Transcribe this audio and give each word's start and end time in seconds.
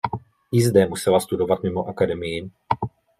I 0.51 0.61
zde 0.61 0.87
musela 0.87 1.19
studovat 1.19 1.63
mimo 1.63 1.83
Akademii. 1.87 2.51